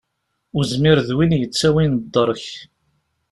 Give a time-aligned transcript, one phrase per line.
[0.59, 2.45] Uzmir d win yittawin ddeṛk.